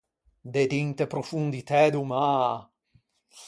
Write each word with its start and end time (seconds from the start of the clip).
De 0.53 0.63
d’inte 0.71 1.05
profonditæ 1.13 1.81
do 1.93 2.01
mâ. 2.11 2.31